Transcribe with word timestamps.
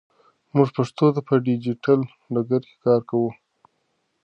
موږ 0.55 0.69
پښتو 0.77 1.05
ته 1.15 1.21
په 1.27 1.33
ډیجیټل 1.47 1.99
ډګر 2.33 2.61
کې 2.67 2.75
کار 2.85 3.01
کوو. 3.09 3.29